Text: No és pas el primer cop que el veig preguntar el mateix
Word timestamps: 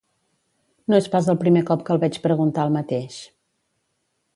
No 0.93 1.01
és 1.01 1.09
pas 1.17 1.29
el 1.35 1.39
primer 1.43 1.63
cop 1.69 1.85
que 1.89 1.95
el 1.97 2.03
veig 2.07 2.21
preguntar 2.27 2.67
el 2.71 2.77
mateix 2.79 3.23